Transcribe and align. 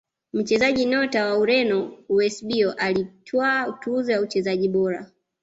mchezaji 0.33 0.85
nyota 0.85 1.25
wa 1.25 1.37
Ureno 1.37 1.97
eusebio 2.09 2.73
alitwaa 2.73 3.71
tuzo 3.71 4.11
ya 4.11 4.21
uchezaji 4.21 4.69
bora 4.69 5.11